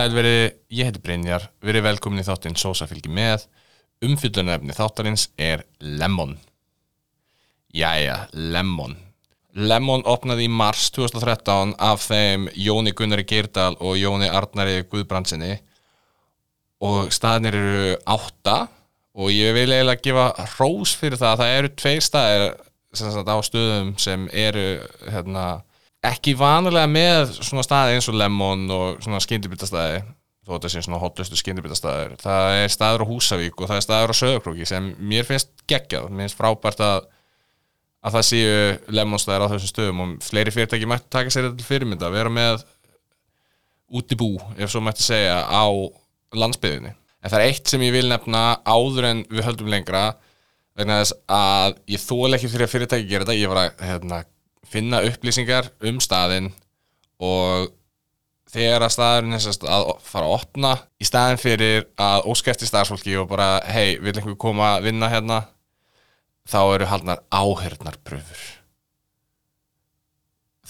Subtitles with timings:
[0.00, 3.42] Sæl verið, ég heiti Brynjar, verið velkomin í þáttinn Sósa fylgir með.
[4.06, 6.38] Umfyllunarefni þáttarins er Lemon.
[7.76, 8.94] Jæja, Lemon.
[9.52, 15.58] Lemon opnaði í mars 2013 af þeim Jóni Gunnari Geirdal og Jóni Arnari Guðbrandsinni
[16.80, 18.56] og staðinir eru átta
[19.20, 22.46] og ég vil eiginlega gefa hrós fyrir það það eru tveir staðir
[22.96, 24.68] sagt, á stöðum sem eru
[25.10, 25.48] hérna,
[26.06, 30.00] ekki vanilega með svona staði eins og Lemon og svona skyndibitastæði
[30.46, 34.14] þó þetta sé svona hotlustu skyndibitastæðir það er staður á Húsavík og það er staður
[34.16, 36.08] á Söðurkróki sem mér finnst geggjað.
[36.08, 37.08] Mér finnst frábært að
[38.00, 38.52] að það séu
[38.96, 42.62] lemonstæðir á þessum stöðum og fleiri fyrirtæki mættu taka sér þetta til fyrirmynda vera með
[43.92, 45.68] útibú ef svo mættu segja á
[46.32, 50.04] landsbyðinni en það er eitt sem ég vil nefna áður en við höldum lengra
[50.78, 53.36] vegna þess að ég þól ekki fyrir að fyrirtæki gera þetta.
[53.36, 54.20] Ég var að hérna,
[54.68, 56.50] finna upplýsingar um staðinn
[57.20, 57.70] og
[58.50, 63.28] þegar að staðurinn er að fara að opna í staðin fyrir að óskæfti starfsfólki og
[63.30, 65.42] bara hei, vil einhver koma að vinna hérna?
[66.50, 68.48] Þá eru haldnar áhörnarpröfur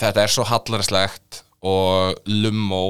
[0.00, 2.84] þetta er svo hallarslegt og lummó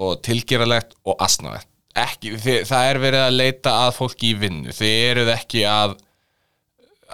[0.00, 4.72] og tilgeralegt og asnavert ekki, þið, það er verið að leita að fólki í vinnu.
[4.74, 5.92] Þið eruð ekki að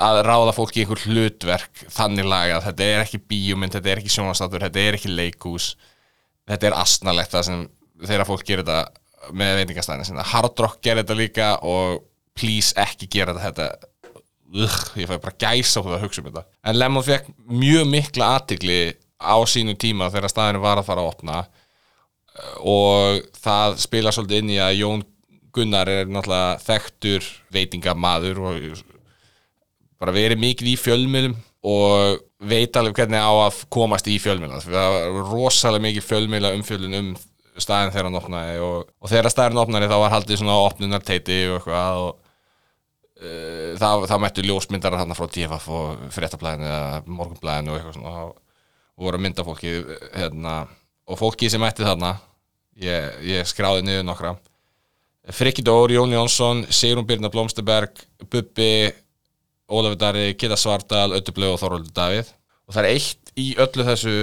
[0.00, 4.14] að ráða fólki í einhver hlutverk þannig lagað, þetta er ekki bíumind þetta er ekki
[4.14, 5.74] sjónastatur, þetta er ekki leikús
[6.48, 7.66] þetta er asnalegt það sem
[8.08, 12.00] þeirra fólk gerir þetta með veitingastæðin Hard Rock gerir þetta líka og
[12.38, 13.72] please ekki gera þetta
[14.50, 16.42] Ugh, ég fæði bara gæsa á það að hugsa um þetta.
[16.66, 18.78] En Lemon fekk mjög mikla aðtikli
[19.22, 21.36] á sínu tíma þegar staðinu var að fara að opna.
[22.66, 25.04] Og það spila svolítið inn í að Jón
[25.54, 28.58] Gunnar er náttúrulega þekktur veitingamadur og
[30.00, 31.36] bara verið mikið í fjölmjölum
[31.70, 36.96] og veit alveg hvernig á að komast í fjölmjöla það var rosalega mikið fjölmjöla umfjölun
[36.96, 37.10] um
[37.60, 41.58] staðin þegar hann opnaði og, og þegar staðin opnaði þá var haldið svona opnunarteiti og
[41.58, 42.10] eitthvað og
[43.20, 48.14] uh, það, það mættu ljósmyndar þarna frá DFF og fréttablaðinu eða morgunblaðinu og eitthvað svona.
[48.28, 48.38] Og,
[49.00, 49.70] voru að mynda fólki
[50.12, 50.54] hérna,
[51.08, 52.10] og fólki sem mætti þarna
[52.84, 54.34] ég, ég skráði niður nokkra.
[55.32, 57.96] Frikki Dór, Jón Jónsson Sigrun Birna Blómsterberg
[58.28, 58.90] Bubbi
[59.70, 62.32] Ólafur Dari, Kitta Svardal Öttublöð og Þorvaldur Davíð.
[62.66, 64.14] Og það er eitt í öllu þessu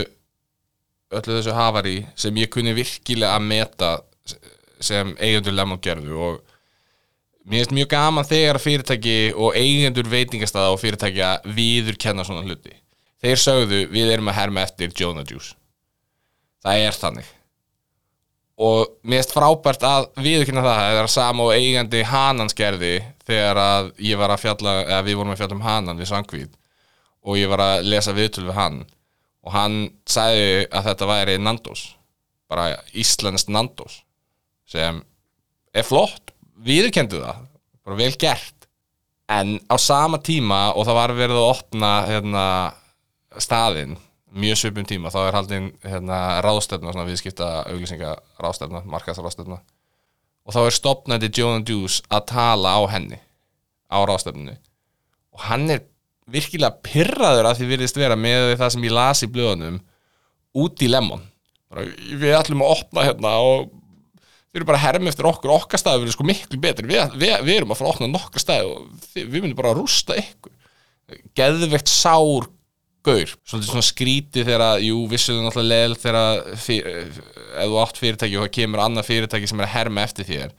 [1.15, 3.91] öllu þessu hafari sem ég kunni virkilega að meta
[4.83, 6.17] sem eigendur lemon gerðu.
[6.19, 6.41] Og
[7.47, 12.75] mér finnst mjög gaman þegar fyrirtæki og eigendur veitingastæða og fyrirtækja viður kenna svona hluti.
[13.23, 15.55] Þeir sögðu við erum að herma eftir Jonah Juice.
[16.63, 17.33] Það er þannig.
[18.57, 22.95] Og mér finnst frábært að viðkynna það það er sama og eigandi Hanans gerði
[23.27, 26.55] þegar að ég var að fjalla eða við vorum að fjalla um Hanan við Sangvíð
[27.27, 28.79] og ég var að lesa viðtöl við hann
[29.43, 29.77] og hann
[30.07, 31.83] sagði að þetta væri Nandos
[32.47, 34.01] bara Íslandst Nandos
[34.67, 35.01] sem
[35.75, 36.33] er flott
[36.65, 37.45] viðkendu það,
[37.85, 38.67] bara vel gert.
[39.27, 42.43] En á sama tíma og það var verið að opna hérna,
[43.43, 43.97] staðinn
[44.37, 49.59] mjög svipum tíma þá er haldinn hérna, ráðstefna, viðskipta auglýsinga ráðstefna, markaðsráðstefna
[50.47, 53.19] og þá er stopnandi Jonah Juice að tala á henni
[53.91, 54.55] á ráðstefninu
[55.35, 55.83] og hann er
[56.31, 59.79] virkilega pyrraður að því virðist vera með það sem ég las í blöðunum
[60.57, 61.23] út í lemon.
[61.69, 66.01] Við ætlum að opna hérna og við erum bara að herma eftir okkur okkar staði
[66.01, 66.89] við erum sko miklu betri.
[66.89, 69.73] Við, við, við erum að fara að opna nokkar staði og við, við myndum bara
[69.73, 70.53] að rústa ykkur.
[71.37, 72.49] Geðveikt sár
[73.07, 77.17] gaur, svolítið svona skríti þegar, jú, vissuðu náttúrulega leil þegar ef
[77.57, 80.55] þú átt fyrirtæki og það kemur annað fyrirtæki sem er að herma eftir þér.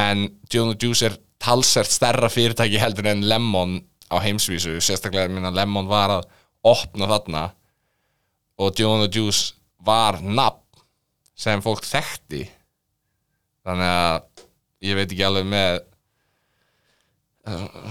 [0.00, 3.78] En Jonah Juice er talsert stærra fyrirtæki heldur en Lemon
[4.10, 6.28] á heimsvísu, sérstaklega minna Lemon var að
[6.66, 7.44] opna þarna
[8.60, 10.82] og Jonah Juice var nafn
[11.40, 12.44] sem fólk þekkti.
[13.64, 14.44] Þannig að
[14.84, 15.78] ég veit ekki alveg með
[17.50, 17.89] svona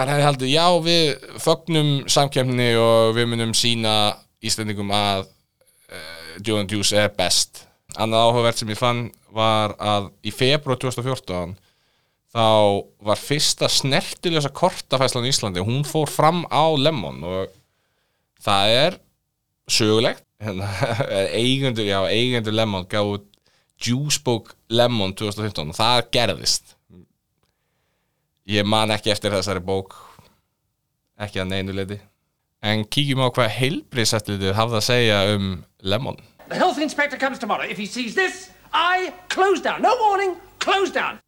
[0.00, 3.94] maður hefði haldið, já við fögnum samkjöfni og við munum sína
[4.40, 7.66] Íslandingum að uh, Jonah Juice er best.
[8.00, 11.52] Annað áhugavert sem ég fann var að í februar 2014
[12.30, 12.46] þá
[13.04, 15.60] var fyrsta snertilösa kortafæslan í Íslandi.
[15.66, 17.52] Hún fór fram á Lemon og
[18.40, 19.00] það er
[19.68, 20.24] sögulegt.
[21.36, 23.26] Eigendur, já, eigendur Lemon gáði
[23.84, 26.76] Juicebook Lemon 2015 og það gerðist
[28.50, 29.96] ég man ekki eftir þessari bók.
[31.20, 32.00] Ekki að neinu leiti
[32.60, 35.46] en kíkjum á hvað heilbriðsættlitið hafði að segja um
[35.80, 36.18] Lemon.
[36.50, 37.64] The health inspector comes tomorrow.
[37.64, 39.80] If he sees this, I close down.
[39.80, 41.20] No warning, close down.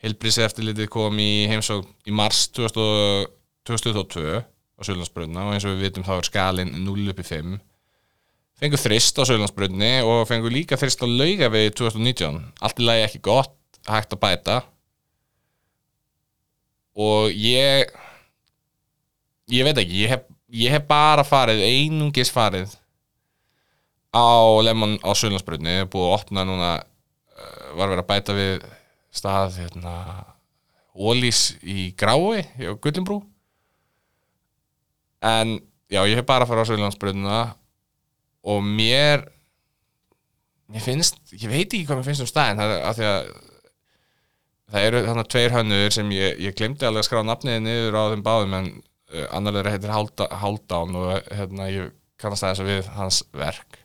[0.00, 3.28] heilbriðsættlitið kom í heimsók í mars 2000
[3.68, 7.58] 2022 á Sjölandsbrunna og eins og við vitum þá er skalinn 0 upp í 5
[8.60, 13.04] fengu þrist á Söðlandsbrunni og fengu líka þrist á lauga við 2019 allt í lagi
[13.04, 13.52] ekki gott,
[13.84, 14.56] hægt að bæta
[16.98, 17.90] og ég
[19.50, 22.74] ég veit ekki ég hef, ég hef bara farið einungis farið
[24.10, 24.26] á
[24.66, 28.68] Lemon á Söðlandsbrunni búið að opna núna uh, var verið að bæta við
[29.14, 29.94] stað hérna
[30.90, 33.20] Ólís í Grái á Gullinbrú.
[35.22, 37.38] En já, ég hef bara farið á Söðlandsbrunna
[38.50, 39.28] og mér
[40.70, 43.30] mér finnst, ég veit ekki hvað mér finnst um staðin það er af því að
[44.70, 48.02] það eru þannig tveir hönnur sem ég, ég glemdi alveg að skrá nafniði niður á
[48.12, 52.90] þeim báðum en uh, annar þeirra heitir Hálda- Hálfdán og hérna ég kannast aðeins við
[52.98, 53.80] hans verk.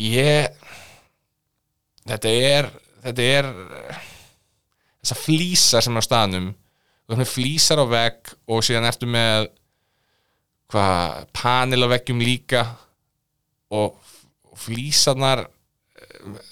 [0.00, 0.48] Ég
[2.08, 2.70] þetta er
[3.04, 3.48] þetta er
[5.00, 6.50] þessar flýsar sem er á staðnum.
[7.04, 9.48] Þú erum með flýsar á vegg og síðan ertu með
[10.70, 12.62] hvað panel á veggjum líka
[13.74, 13.96] og
[14.60, 15.48] flýsarnar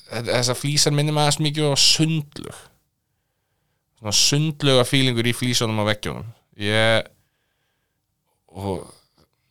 [0.08, 2.60] þessar flýsar maður aðeins mikið á sundlug
[3.98, 6.28] svona sundluga fílingur í flýsunum á veggjunum
[6.62, 7.08] ég
[8.54, 8.86] og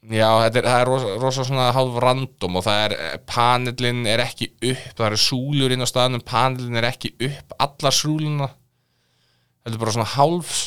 [0.07, 4.49] já, er, það er rosa, rosa svona hálf random og það er panelin er ekki
[4.55, 9.81] upp, það eru súlur inn á staðnum, panelin er ekki upp allar súluna þetta er
[9.83, 10.61] bara svona hálfs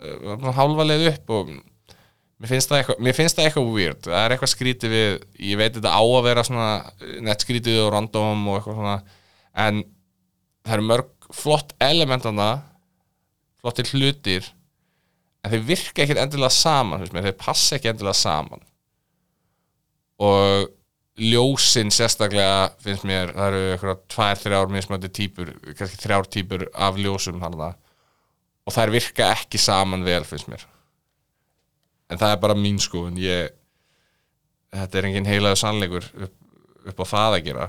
[0.00, 1.56] uh, hálfa leið upp og
[2.36, 4.02] mér finnst það eitthvað, finnst það eitthvað weird.
[4.04, 5.18] Það er eitthvað skrítið við,
[5.48, 6.68] ég veit þetta á að vera svona
[7.24, 8.96] nett skrítið og random og eitthvað svona
[9.66, 9.82] en
[10.66, 12.50] það eru mörg flott elementana
[13.62, 14.50] flottir hlutir
[15.42, 18.62] en þeir virka ekkert endilega saman mér, þeir passa ekki endilega saman.
[20.20, 20.68] Og
[21.16, 27.00] ljósin sérstaklega finnst mér, það eru eitthvað tvær, þrjár mismöndi típur, kannski þrjár típur af
[27.00, 27.56] ljósum hann
[28.66, 30.66] og þær virka ekki saman vel finnst mér
[32.10, 33.18] en það er bara mín skoðun.
[33.20, 33.50] Ég,
[34.74, 36.36] þetta er engin heilaðu sannleikur upp,
[36.92, 37.68] upp á það að gera.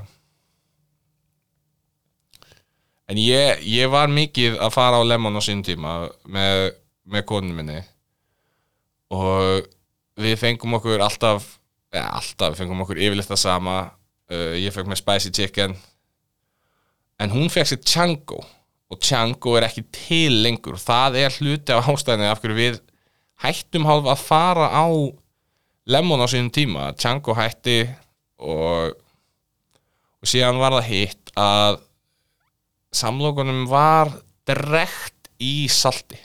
[3.08, 5.94] En ég, ég var mikið að fara á Lemon á sínum tíma
[6.28, 6.74] með,
[7.08, 7.80] með konun minni.
[9.16, 9.64] Og
[10.20, 11.54] við fengum okkur alltaf
[11.94, 13.78] eða alltaf, við fengum okkur yfirleitt það sama.
[14.28, 15.78] Uh, ég fekk með spicy chicken.
[17.24, 18.42] En hún fekk sér Chango.
[18.92, 20.76] Og Chango er ekki til lengur.
[20.76, 22.82] Og það er hluti af ástæðinni af hverju við
[23.44, 24.88] hættum hálf að fara á
[25.88, 27.86] Lemon á sínum tíma Chango hætti
[28.44, 28.96] og,
[30.20, 31.78] og síðan var það hitt að
[32.98, 34.12] samlokunum var
[34.48, 36.18] drekt í salti.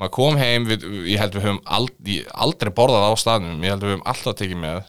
[0.00, 3.86] Maður kom heim við, ég held við höfum aldrei, aldrei borðað á staðnum ég held
[3.86, 4.82] við höfum alltaf tekið með.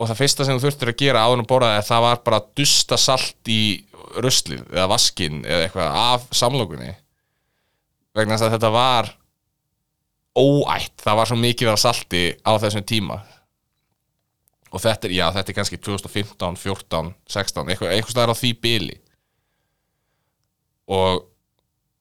[0.00, 2.50] Og það fyrsta sem þú þurftir að gera áður en borðaði það var bara að
[2.58, 3.62] dusta salt í
[4.24, 6.92] ruslið eða vaskin eða eitthvað af samlokunni
[8.14, 9.12] vegna þess að þetta var
[10.34, 13.20] óætt, það var svo mikið af salti á þessum tíma.
[14.74, 18.50] Og þetta er, já, þetta er kannski 2015, 14, 16 eitthvað, eitthvað staðar á því
[18.64, 18.96] bili.
[20.90, 21.22] Og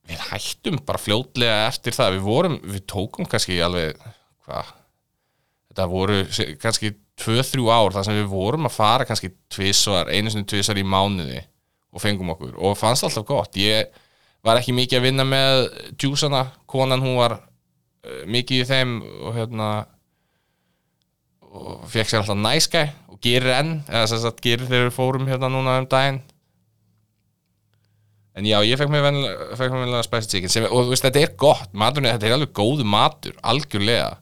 [0.09, 2.17] við hættum bara fljótlega eftir það.
[2.17, 3.99] Við vorum, við tókum kannski alveg
[4.47, 4.73] hvað?
[5.69, 6.19] Þetta voru
[6.61, 10.85] kannski 2-3 ár þar sem við vorum að fara kannski tvisvar, einu sinni tvisvar í
[10.85, 11.43] mánuði
[11.93, 12.57] og fengum okkur.
[12.57, 13.57] Og fannst alltaf gott.
[13.61, 13.93] Ég
[14.43, 15.63] var ekki mikið að vinna með
[16.01, 19.69] djúsana, konan hún var uh, mikið í þeim og hérna
[21.53, 22.83] og fekk sér alltaf næskæ
[23.13, 26.21] og gerir enn, eða sem sagt gerir þegar við fórum hérna núna um daginn.
[28.33, 32.09] En já, ég fekk mér spicy chicken sem, og þú veist, þetta er gott, maturinn,
[32.15, 34.15] þetta er alveg góðu matur, algjörlega.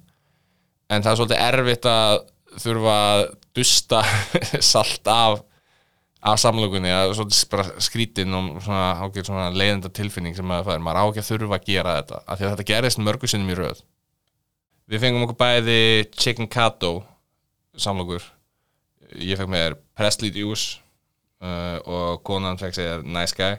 [0.92, 2.18] En það er svolítið erfitt að
[2.60, 3.24] þurfa að
[3.56, 4.01] dusta
[4.74, 5.40] salt af
[6.22, 7.16] af samlokunni, að
[7.82, 11.66] skrítin og svona, svona leiðenda tilfinning sem maður fær, maður á ekki að þurfa að
[11.72, 13.82] gera þetta af því að þetta gerist mörgu sinnum í röð.
[14.92, 15.80] Við fengum okkur bæði
[16.13, 16.94] Chicken Kato
[17.80, 18.24] samlokur.
[19.18, 20.80] Ég fekk með Presley Juice
[21.42, 23.58] uh, og konan fekk sér Nice Guy.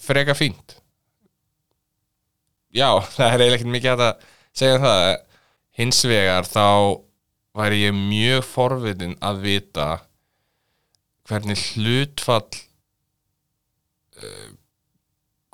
[0.00, 0.78] Freka fínt.
[2.72, 5.06] Já, það er eiginlega ekkert mikið að segja um það.
[5.78, 6.66] Hins vegar þá
[7.58, 9.88] væri ég mjög forvitin að vita
[11.28, 12.48] hvernig hlutfall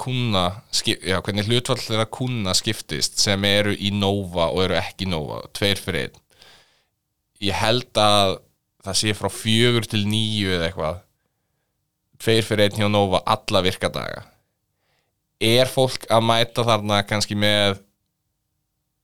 [0.01, 5.09] kuna, skip, já, hvernig hlutfall þeirra kuna skiptist sem eru í Nova og eru ekki
[5.11, 6.21] Nova, tveir fyrir einn.
[7.45, 8.39] Ég held að
[8.85, 11.03] það sé frá fjögur til níu eða eitthvað
[12.23, 14.25] tveir fyrir einn hjá Nova alla virkadaga
[15.45, 17.81] er fólk að mæta þarna kannski með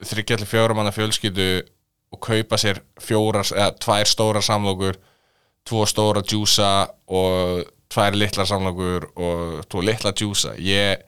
[0.06, 1.50] þryggjallir fjóramanna fjölskyldu
[2.10, 4.98] og kaupa sér fjórar, eða tvær stórar samlokur
[5.68, 10.54] tvo stóra djúsa og tvær litlar samlokur og tvo litla djúsa.
[10.62, 11.02] Ég,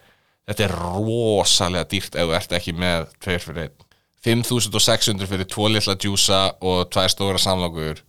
[0.49, 3.89] þetta er rosalega dýrt ef þú ert ekki með tveir fyrir einn.
[4.23, 8.03] 5600 fyrir tvo litla djúsa og tvær stóra samlokur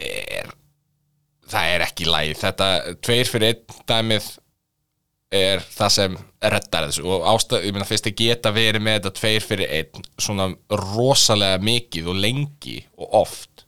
[0.00, 0.52] er
[1.50, 2.68] það er ekki læg þetta
[3.04, 4.30] tveir fyrir einn dæmið
[5.34, 6.16] er það sem
[6.54, 7.04] reddar þessu.
[7.10, 10.48] Og ástæð, ég meina fyrst að geta verið með þetta tveir fyrir einn svona
[10.94, 13.63] rosalega mikið og lengi og oft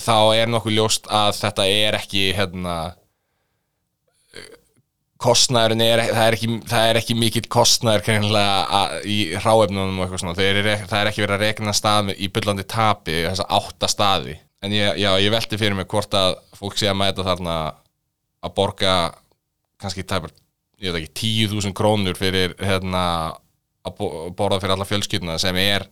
[0.00, 2.76] þá er nokkuð ljóst að þetta er ekki hérna
[5.22, 6.48] kostnæðurinn er, það er ekki,
[6.80, 11.22] er ekki mikill kostnæður kannilega að- í hráefnunum og eitthvað svona, eru, það er ekki
[11.22, 14.34] verið að rekna stað í byllandi tapi þessa átta staði,
[14.66, 17.54] en ég, já, ég velti fyrir mig hvort að fólk sé að mæta þarna
[18.42, 18.96] að borga
[19.78, 20.34] kannski tæpar,
[20.82, 23.04] ég veit ekki 10.000 krónur fyrir hérna
[23.86, 25.86] að bo- borða fyrir alla fjölskylduna sem er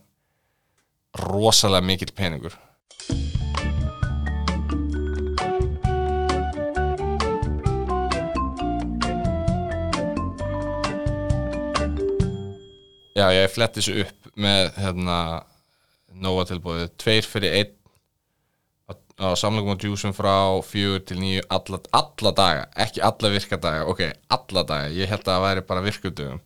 [1.23, 2.59] rosalega mikill peningur
[13.17, 15.17] Já, ég fletti þessu upp með hérna
[16.21, 17.75] Nóa tilbúið, tveir fyrir einn
[18.90, 23.85] á, á samlingum og djúsum frá fjögur til nýju alla, alla daga, ekki alla virkadaga
[23.90, 24.02] ok,
[24.35, 26.40] alla daga, ég held að það væri bara virkudugum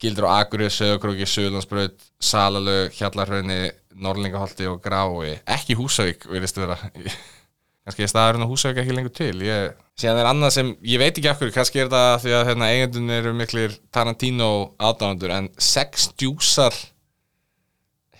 [0.00, 3.58] Gildur á Akurið, Söðakróki, Suðlandsbraut Salalög, Hjallarhraunni
[4.00, 5.34] Norlingaholti og Grái.
[5.44, 6.78] Ekki Húsavík, virðist vera
[7.90, 9.34] kannski er staðurinn á Húsavík ekki lengur til.
[9.42, 9.74] Ég...
[9.98, 13.14] síðan er annað sem, ég veit ekki akkur kannski er það því að hérna, eigendun
[13.16, 16.76] eru miklir Tarantino aðdándur en sex djúsar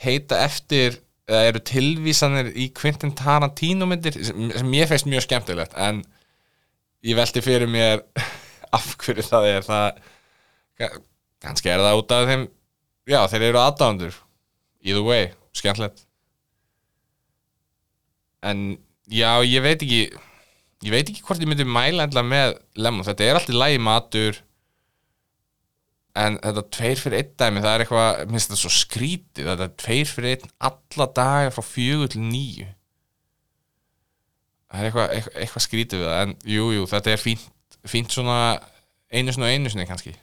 [0.02, 0.98] heita eftir
[1.30, 6.02] eða eru tilvísanir í Quentin Tarantino myndir sem, ég feist mjög skemmtilegt en
[7.06, 8.02] ég velti fyrir mér
[8.76, 9.66] af hverju það er.
[9.70, 10.98] Það
[11.40, 12.46] kannski er það út af þeim
[13.10, 14.20] já þeir eru aðdándur
[14.82, 16.06] either way, skemmtilegt.
[18.42, 20.02] En já ég veit ekki
[20.80, 24.40] ég veit ekki hvort ég myndi mæla endla með lemon, þetta er alltaf lægi matur
[26.20, 29.74] en þetta tveir fyrir einn dæmi það er eitthvað, minnst þetta svo skrítið þetta er
[29.84, 32.66] tveir fyrir einn alla daga frá fjögur til nýju
[34.70, 37.46] það er eitthvað, eitthvað, eitthvað skrítið við það en jú, jú, þetta er fínt,
[37.90, 38.40] fínt svona
[39.10, 40.14] einu svona einu sinni kannski